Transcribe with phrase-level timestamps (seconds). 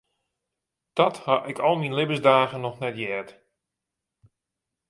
[0.93, 3.29] Dat ha ik al myn libbensdagen noch net heard.